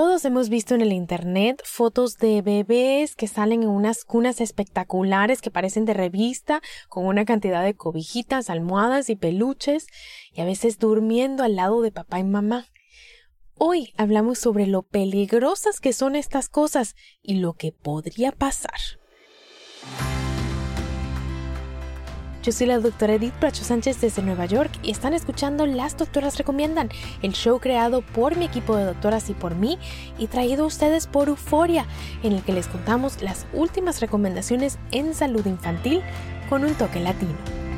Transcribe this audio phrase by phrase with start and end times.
[0.00, 5.42] Todos hemos visto en el Internet fotos de bebés que salen en unas cunas espectaculares
[5.42, 9.88] que parecen de revista, con una cantidad de cobijitas, almohadas y peluches,
[10.32, 12.68] y a veces durmiendo al lado de papá y mamá.
[13.58, 18.80] Hoy hablamos sobre lo peligrosas que son estas cosas y lo que podría pasar.
[22.42, 26.38] Yo soy la doctora Edith Bracho Sánchez desde Nueva York y están escuchando Las Doctoras
[26.38, 26.88] Recomiendan,
[27.20, 29.78] el show creado por mi equipo de doctoras y por mí
[30.18, 31.84] y traído a ustedes por Euforia,
[32.22, 36.00] en el que les contamos las últimas recomendaciones en salud infantil
[36.48, 37.69] con un toque latino.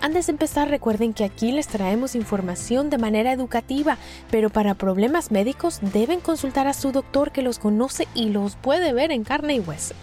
[0.00, 3.98] Antes de empezar, recuerden que aquí les traemos información de manera educativa,
[4.30, 8.92] pero para problemas médicos deben consultar a su doctor que los conoce y los puede
[8.92, 9.94] ver en carne y hueso.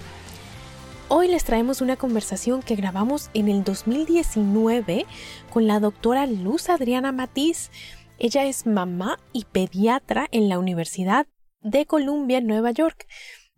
[1.08, 5.06] Hoy les traemos una conversación que grabamos en el 2019
[5.50, 7.72] con la doctora Luz Adriana Matiz.
[8.18, 11.26] Ella es mamá y pediatra en la Universidad
[11.62, 13.08] de Columbia Nueva York.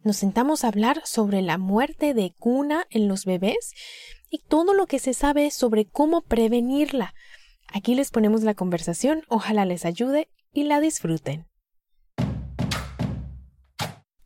[0.03, 3.73] Nos sentamos a hablar sobre la muerte de cuna en los bebés
[4.29, 7.13] y todo lo que se sabe sobre cómo prevenirla.
[7.67, 11.47] Aquí les ponemos la conversación, ojalá les ayude y la disfruten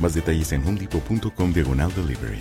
[0.00, 2.38] Más detalles en homedepot.com diagonal delivery.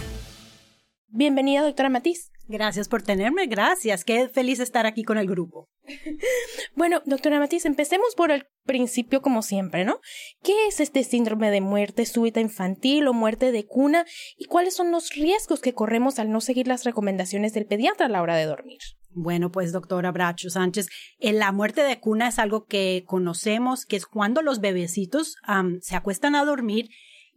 [1.10, 2.32] Bienvenida, doctora Matiz.
[2.48, 4.06] Gracias por tenerme, gracias.
[4.06, 5.68] Qué feliz estar aquí con el grupo.
[6.76, 10.00] bueno, doctora Matiz, empecemos por el principio como siempre, ¿no?
[10.42, 14.06] ¿Qué es este síndrome de muerte súbita infantil o muerte de cuna
[14.38, 18.10] y cuáles son los riesgos que corremos al no seguir las recomendaciones del pediatra a
[18.10, 18.80] la hora de dormir?
[19.12, 20.88] Bueno, pues doctora Bracho Sánchez,
[21.20, 25.36] eh, la muerte de cuna es algo que conocemos, que es cuando los bebecitos
[25.82, 26.90] se acuestan a dormir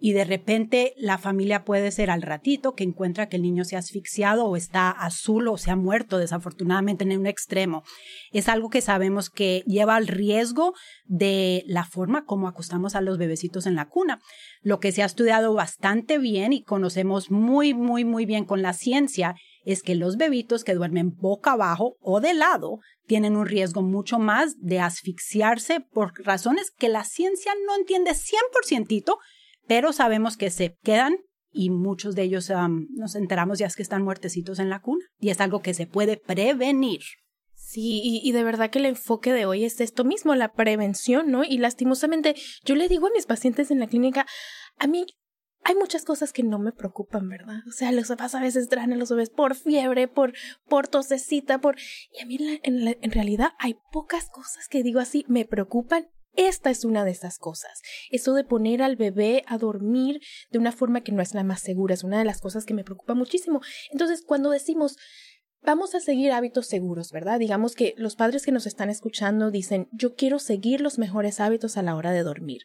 [0.04, 3.76] y de repente la familia puede ser al ratito que encuentra que el niño se
[3.76, 7.84] ha asfixiado o está azul o se ha muerto desafortunadamente en un extremo.
[8.32, 10.74] Es algo que sabemos que lleva al riesgo
[11.04, 14.18] de la forma como acostamos a los bebecitos en la cuna.
[14.60, 18.72] Lo que se ha estudiado bastante bien y conocemos muy, muy, muy bien con la
[18.72, 23.82] ciencia es que los bebitos que duermen boca abajo o de lado tienen un riesgo
[23.82, 29.16] mucho más de asfixiarse por razones que la ciencia no entiende 100%,
[29.72, 31.16] pero sabemos que se quedan
[31.50, 32.53] y muchos de ellos
[32.91, 35.87] nos enteramos ya es que están muertecitos en la cuna y es algo que se
[35.87, 37.00] puede prevenir.
[37.55, 41.43] Sí, y, de verdad que el enfoque de hoy es esto mismo, la prevención, ¿no?
[41.43, 42.34] Y lastimosamente
[42.66, 44.27] yo le digo a mis pacientes en la clínica,
[44.78, 45.06] a mí
[45.65, 47.60] hay muchas cosas que no me preocupan, ¿verdad?
[47.66, 50.34] O sea, los papás a veces traen a los bebés por fiebre, por,
[50.69, 51.77] por tosecita, por...
[52.12, 56.84] Y a mí en realidad hay pocas cosas que digo así, me preocupan esta es
[56.84, 57.80] una de esas cosas.
[58.10, 60.21] Eso de poner al bebé a dormir
[60.51, 62.74] de una forma que no es la más segura es una de las cosas que
[62.74, 63.60] me preocupa muchísimo.
[63.91, 64.97] Entonces, cuando decimos
[65.65, 67.39] vamos a seguir hábitos seguros, ¿verdad?
[67.39, 71.77] Digamos que los padres que nos están escuchando dicen, yo quiero seguir los mejores hábitos
[71.77, 72.62] a la hora de dormir.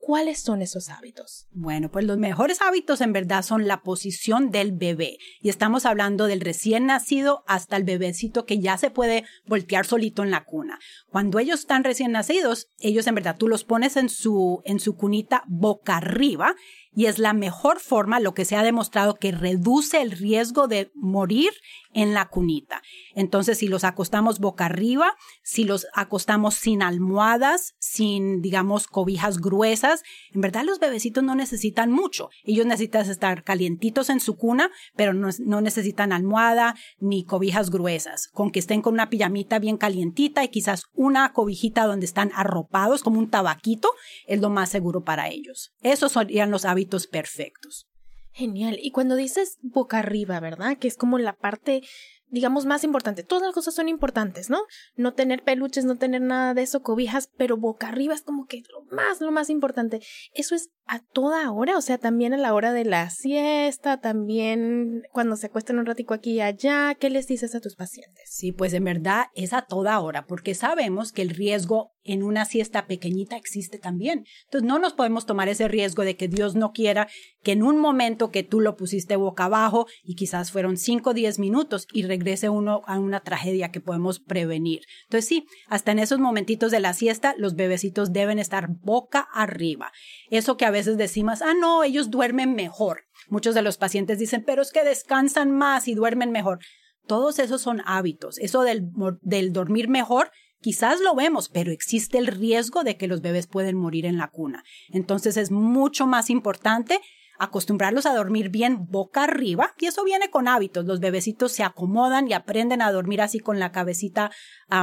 [0.00, 1.46] ¿Cuáles son esos hábitos?
[1.52, 5.18] Bueno, pues los mejores hábitos en verdad son la posición del bebé.
[5.42, 10.22] Y estamos hablando del recién nacido hasta el bebecito que ya se puede voltear solito
[10.22, 10.78] en la cuna.
[11.10, 14.96] Cuando ellos están recién nacidos, ellos en verdad tú los pones en su, en su
[14.96, 16.56] cunita boca arriba
[16.92, 20.90] y es la mejor forma, lo que se ha demostrado que reduce el riesgo de
[20.94, 21.52] morir
[21.92, 22.82] en la cunita.
[23.14, 30.02] Entonces, si los acostamos boca arriba, si los acostamos sin almohadas, sin, digamos, cobijas gruesas,
[30.32, 32.30] en verdad los bebecitos no necesitan mucho.
[32.44, 38.28] Ellos necesitan estar calientitos en su cuna, pero no, no necesitan almohada ni cobijas gruesas.
[38.28, 43.02] Con que estén con una pijamita bien calientita y quizás una cobijita donde están arropados
[43.02, 43.90] como un tabaquito,
[44.26, 45.72] es lo más seguro para ellos.
[45.82, 47.89] Esos serían los hábitos perfectos.
[48.32, 48.78] Genial.
[48.80, 50.78] Y cuando dices boca arriba, ¿verdad?
[50.78, 51.82] Que es como la parte
[52.30, 53.22] digamos, más importante.
[53.22, 54.62] Todas las cosas son importantes, ¿no?
[54.96, 58.62] No tener peluches, no tener nada de eso, cobijas, pero boca arriba es como que
[58.72, 60.00] lo más, lo más importante.
[60.34, 65.02] Eso es a toda hora, o sea, también a la hora de la siesta, también
[65.12, 66.96] cuando se acuestan un ratico aquí y allá.
[66.98, 68.28] ¿Qué les dices a tus pacientes?
[68.28, 72.44] Sí, pues en verdad es a toda hora, porque sabemos que el riesgo en una
[72.44, 74.24] siesta pequeñita existe también.
[74.44, 77.08] Entonces no nos podemos tomar ese riesgo de que Dios no quiera
[77.42, 81.14] que en un momento que tú lo pusiste boca abajo y quizás fueron 5 o
[81.14, 84.82] 10 minutos y regrese uno a una tragedia que podemos prevenir.
[85.04, 89.90] Entonces sí, hasta en esos momentitos de la siesta los bebecitos deben estar boca arriba.
[90.30, 93.04] Eso que a veces decimos, ah, no, ellos duermen mejor.
[93.28, 96.60] Muchos de los pacientes dicen, pero es que descansan más y duermen mejor.
[97.06, 98.38] Todos esos son hábitos.
[98.38, 98.90] Eso del,
[99.22, 100.30] del dormir mejor
[100.62, 104.28] Quizás lo vemos, pero existe el riesgo de que los bebés pueden morir en la
[104.28, 104.62] cuna.
[104.90, 107.00] Entonces es mucho más importante
[107.40, 110.84] acostumbrarlos a dormir bien boca arriba, y eso viene con hábitos.
[110.84, 114.30] Los bebecitos se acomodan y aprenden a dormir así con la cabecita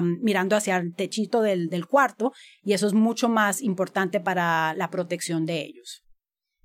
[0.01, 2.33] mirando hacia el techito del, del cuarto,
[2.63, 6.03] y eso es mucho más importante para la protección de ellos.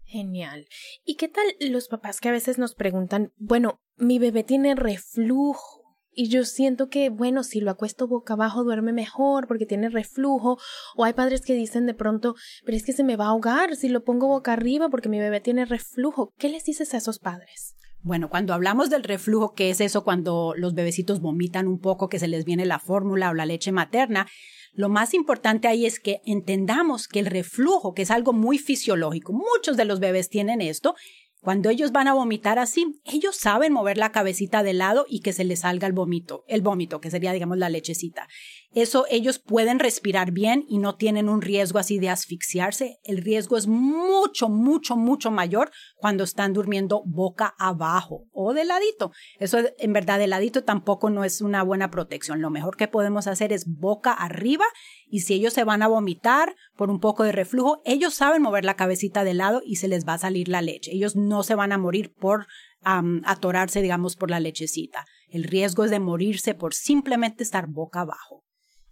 [0.05, 0.67] Genial.
[1.05, 5.82] ¿Y qué tal los papás que a veces nos preguntan, bueno, mi bebé tiene reflujo?
[6.15, 10.59] Y yo siento que, bueno, si lo acuesto boca abajo duerme mejor porque tiene reflujo.
[10.97, 13.77] O hay padres que dicen de pronto, pero es que se me va a ahogar
[13.77, 16.33] si lo pongo boca arriba porque mi bebé tiene reflujo.
[16.39, 17.75] ¿Qué les dices a esos padres?
[18.05, 22.19] Bueno, cuando hablamos del reflujo, que es eso cuando los bebecitos vomitan un poco, que
[22.19, 24.27] se les viene la fórmula o la leche materna,
[24.75, 29.33] lo más importante ahí es que entendamos que el reflujo, que es algo muy fisiológico,
[29.33, 30.97] muchos de los bebés tienen esto,
[31.43, 35.33] cuando ellos van a vomitar así, ellos saben mover la cabecita de lado y que
[35.33, 38.29] se les salga el vómito, el vómito, que sería, digamos, la lechecita.
[38.75, 42.99] Eso ellos pueden respirar bien y no tienen un riesgo así de asfixiarse.
[43.05, 49.13] El riesgo es mucho, mucho, mucho mayor cuando están durmiendo boca abajo o de ladito.
[49.39, 52.41] Eso en verdad de ladito tampoco no es una buena protección.
[52.41, 54.65] Lo mejor que podemos hacer es boca arriba
[55.07, 58.65] y si ellos se van a vomitar por un poco de reflujo, ellos saben mover
[58.65, 60.93] la cabecita de lado y se les va a salir la leche.
[60.93, 62.47] Ellos no se van a morir por
[62.85, 65.05] atorarse, digamos, por la lechecita.
[65.29, 68.45] El riesgo es de morirse por simplemente estar boca abajo.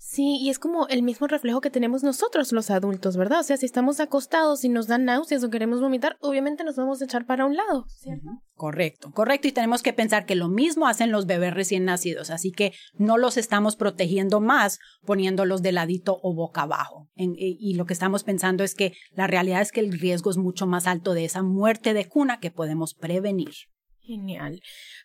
[0.03, 3.41] Sí, y es como el mismo reflejo que tenemos nosotros los adultos, ¿verdad?
[3.41, 7.03] O sea, si estamos acostados y nos dan náuseas o queremos vomitar, obviamente nos vamos
[7.03, 8.31] a echar para un lado, ¿cierto?
[8.55, 9.49] Correcto, correcto.
[9.49, 13.19] Y tenemos que pensar que lo mismo hacen los bebés recién nacidos, así que no
[13.19, 17.11] los estamos protegiendo más poniéndolos de ladito o boca abajo.
[17.15, 20.67] y lo que estamos pensando es que la realidad es que el riesgo es mucho
[20.67, 23.53] más alto de esa muerte de cuna que podemos prevenir.
[24.01, 24.61] Genial.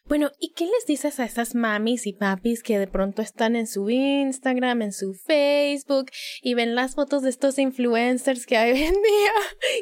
[0.08, 3.66] Bueno, ¿y qué les dices a esas mamis y papis que de pronto están en
[3.66, 6.12] su Instagram, en su Facebook
[6.44, 9.32] y ven las fotos de estos influencers que hay hoy en día,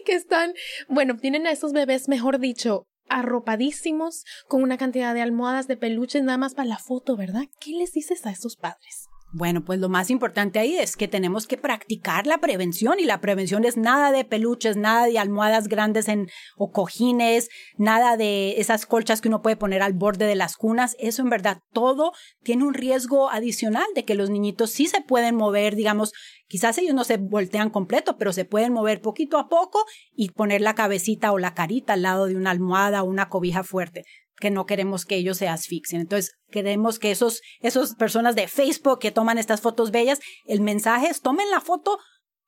[0.05, 0.53] que están,
[0.87, 6.23] bueno, tienen a esos bebés, mejor dicho, arropadísimos, con una cantidad de almohadas, de peluches,
[6.23, 7.43] nada más para la foto, ¿verdad?
[7.59, 9.09] ¿Qué les dices a esos padres?
[9.35, 13.19] Bueno, pues lo más importante ahí es que tenemos que practicar la prevención y la
[13.19, 18.85] prevención es nada de peluches, nada de almohadas grandes en, o cojines, nada de esas
[18.85, 20.95] colchas que uno puede poner al borde de las cunas.
[20.99, 22.11] Eso en verdad todo
[22.43, 26.13] tiene un riesgo adicional de que los niñitos sí se pueden mover, digamos,
[26.47, 29.83] quizás ellos no se voltean completo, pero se pueden mover poquito a poco
[30.15, 33.63] y poner la cabecita o la carita al lado de una almohada o una cobija
[33.63, 34.03] fuerte
[34.37, 36.01] que no queremos que ellos se asfixien.
[36.01, 41.07] Entonces, queremos que esos, esas personas de Facebook que toman estas fotos bellas, el mensaje
[41.07, 41.97] es tomen la foto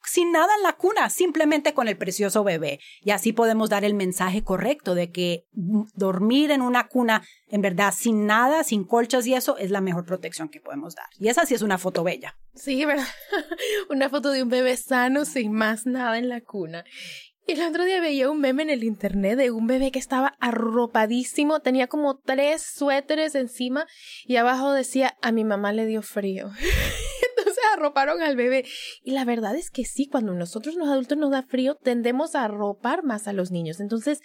[0.05, 2.79] sin nada en la cuna, simplemente con el precioso bebé.
[3.01, 7.93] Y así podemos dar el mensaje correcto de que dormir en una cuna, en verdad,
[7.95, 11.07] sin nada, sin colchas y eso, es la mejor protección que podemos dar.
[11.19, 12.37] Y esa sí es una foto bella.
[12.53, 13.07] Sí, ¿verdad?
[13.89, 16.83] una foto de un bebé sano, sin más nada en la cuna.
[17.47, 21.59] El otro día veía un meme en el internet de un bebé que estaba arropadísimo,
[21.59, 23.85] tenía como tres suéteres encima
[24.25, 26.49] y abajo decía, a mi mamá le dio frío.
[27.37, 28.65] Entonces arroparon al bebé.
[29.03, 32.45] Y la verdad es que sí, cuando nosotros los adultos nos da frío, tendemos a
[32.45, 33.79] arropar más a los niños.
[33.79, 34.21] Entonces,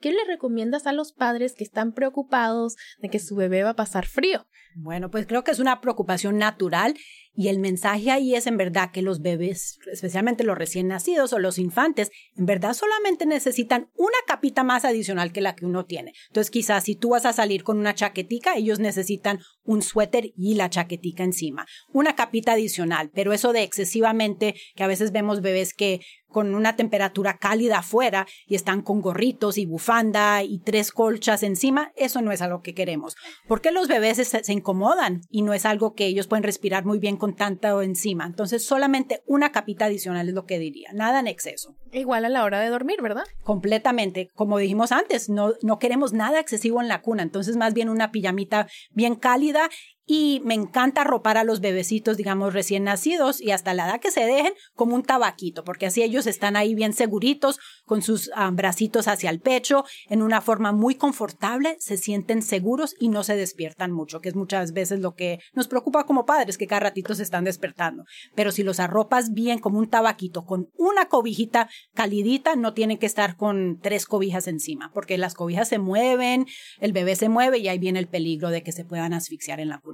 [0.00, 3.76] ¿qué le recomiendas a los padres que están preocupados de que su bebé va a
[3.76, 4.46] pasar frío?
[4.74, 6.94] Bueno, pues creo que es una preocupación natural
[7.34, 11.38] Y el mensaje ahí es en verdad que los bebés, especialmente los recién nacidos o
[11.38, 16.12] los infantes, en verdad solamente necesitan una capita más adicional que la que uno tiene.
[16.28, 20.54] Entonces quizás si tú vas a salir con una chaquetica, ellos necesitan un suéter y
[20.54, 21.66] la chaquetica encima.
[21.92, 26.00] Una capita adicional, pero eso de excesivamente, que a veces vemos bebés que
[26.32, 31.92] con una temperatura cálida afuera y están con gorritos y bufanda y tres colchas encima,
[31.94, 33.16] eso no es algo que queremos.
[33.46, 37.16] Porque los bebés se, incomodan y no es algo que ellos pueden respirar muy bien
[37.22, 38.26] con tanto encima.
[38.26, 41.76] Entonces, solamente una capita adicional es lo que diría, nada en exceso.
[41.92, 43.22] Igual a la hora de dormir, ¿verdad?
[43.44, 44.28] Completamente.
[44.34, 48.10] Como dijimos antes, no, no queremos nada excesivo en la cuna, entonces más bien una
[48.10, 49.70] pijamita bien cálida
[50.06, 54.10] y me encanta ropar a los bebecitos, digamos, recién nacidos y hasta la edad que
[54.10, 58.50] se dejen como un tabaquito, porque así ellos están ahí bien seguritos, con sus ah,
[58.52, 63.36] bracitos hacia el pecho, en una forma muy confortable, se sienten seguros y no se
[63.36, 67.14] despiertan mucho, que es muchas veces lo que nos preocupa como padres, que cada ratito
[67.14, 68.04] se están despertando.
[68.34, 73.06] Pero si los arropas bien como un tabaquito, con una cobijita calidita, no tienen que
[73.06, 76.46] estar con tres cobijas encima, porque las cobijas se mueven,
[76.80, 79.68] el bebé se mueve y ahí viene el peligro de que se puedan asfixiar en
[79.68, 79.91] la cuna.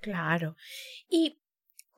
[0.00, 0.56] Claro.
[1.08, 1.40] Y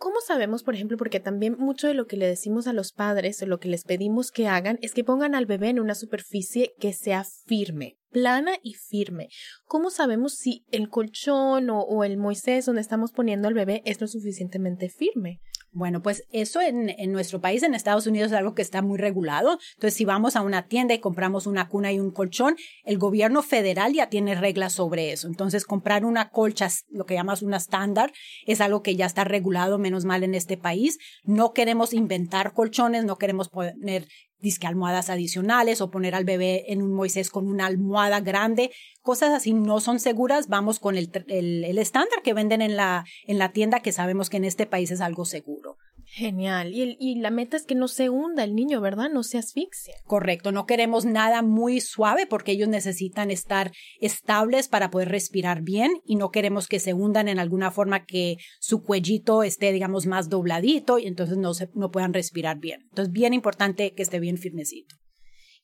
[0.02, 3.40] ¿Cómo sabemos, por ejemplo, porque también mucho de lo que le decimos a los padres
[3.40, 6.74] o lo que les pedimos que hagan es que pongan al bebé en una superficie
[6.80, 9.28] que sea firme, plana y firme.
[9.64, 14.00] ¿Cómo sabemos si el colchón o, o el Moisés donde estamos poniendo al bebé es
[14.00, 15.40] lo suficientemente firme?
[15.74, 18.98] Bueno, pues eso en, en, nuestro país, en Estados Unidos, es algo que está muy
[18.98, 19.58] regulado.
[19.74, 23.42] Entonces, si vamos a una tienda y compramos una cuna y un colchón, el gobierno
[23.42, 25.28] federal ya tiene reglas sobre eso.
[25.28, 28.12] Entonces, comprar una colcha, lo que llamas una estándar,
[28.46, 30.98] es algo que ya está regulado, menos mal en este país.
[31.24, 34.06] No queremos inventar colchones, no queremos poner
[34.42, 38.70] disque almohadas adicionales o poner al bebé en un Moisés con una almohada grande.
[39.00, 40.48] Cosas así no son seguras.
[40.48, 44.36] Vamos con el, el, estándar que venden en la, en la tienda que sabemos que
[44.36, 45.78] en este país es algo seguro.
[46.14, 46.74] Genial.
[46.74, 49.08] Y, y, la meta es que no se hunda el niño, ¿verdad?
[49.10, 49.94] No se asfixie.
[50.04, 50.52] Correcto.
[50.52, 56.16] No queremos nada muy suave porque ellos necesitan estar estables para poder respirar bien y
[56.16, 60.98] no queremos que se hundan en alguna forma que su cuellito esté, digamos, más dobladito
[60.98, 62.82] y entonces no, se, no puedan respirar bien.
[62.90, 65.01] Entonces, bien importante que esté bien firmecito.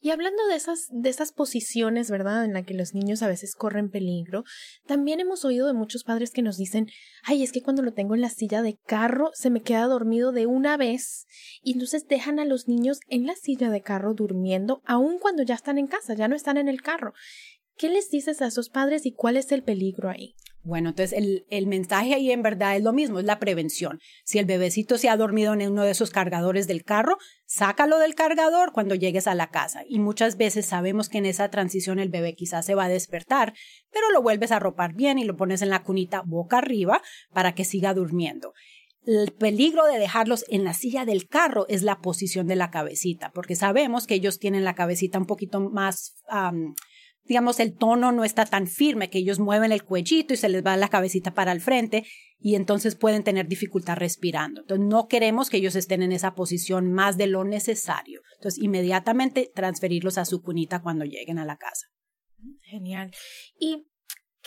[0.00, 3.54] Y hablando de esas, de esas posiciones, ¿verdad?, en la que los niños a veces
[3.56, 4.44] corren peligro,
[4.86, 6.86] también hemos oído de muchos padres que nos dicen,
[7.24, 10.30] ay, es que cuando lo tengo en la silla de carro se me queda dormido
[10.30, 11.26] de una vez,
[11.62, 15.56] y entonces dejan a los niños en la silla de carro durmiendo, aun cuando ya
[15.56, 17.12] están en casa, ya no están en el carro.
[17.76, 20.34] ¿Qué les dices a esos padres y cuál es el peligro ahí?
[20.68, 24.00] Bueno, entonces el, el, mensaje ahí en verdad es lo mismo, es la prevención.
[24.22, 28.14] Si el bebecito se ha dormido en uno de esos cargadores del carro, sácalo del
[28.14, 29.80] cargador cuando llegues a la casa.
[29.88, 33.54] Y muchas veces sabemos que en esa transición el bebé quizás se va a despertar,
[33.90, 37.00] pero lo vuelves a arropar bien y lo pones en la cunita boca arriba
[37.32, 38.52] para que siga durmiendo.
[39.06, 43.30] El peligro de dejarlos en la silla del carro es la posición de la cabecita,
[43.32, 46.22] porque sabemos que ellos tienen la cabecita un poquito más
[47.28, 50.64] digamos, el tono no está tan firme, que ellos mueven el cuellito y se les
[50.64, 52.04] va la cabecita para el frente
[52.40, 54.62] y entonces pueden tener dificultad respirando.
[54.62, 58.22] Entonces, no queremos que ellos estén en esa posición más de lo necesario.
[58.36, 61.86] Entonces, inmediatamente transferirlos a su cunita cuando lleguen a la casa.
[62.62, 63.12] Genial.
[63.58, 63.87] Y